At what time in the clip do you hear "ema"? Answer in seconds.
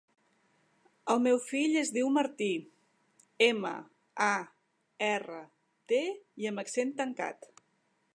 3.49-3.73